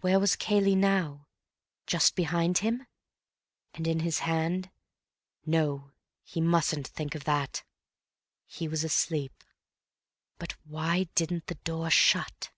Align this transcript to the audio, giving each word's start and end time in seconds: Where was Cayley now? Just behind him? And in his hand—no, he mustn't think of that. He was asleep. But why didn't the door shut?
Where 0.00 0.18
was 0.18 0.34
Cayley 0.34 0.74
now? 0.74 1.26
Just 1.86 2.14
behind 2.16 2.56
him? 2.64 2.86
And 3.74 3.86
in 3.86 4.00
his 4.00 4.20
hand—no, 4.20 5.90
he 6.24 6.40
mustn't 6.40 6.88
think 6.88 7.14
of 7.14 7.24
that. 7.24 7.64
He 8.46 8.66
was 8.66 8.82
asleep. 8.82 9.44
But 10.38 10.52
why 10.64 11.08
didn't 11.14 11.48
the 11.48 11.56
door 11.56 11.90
shut? 11.90 12.48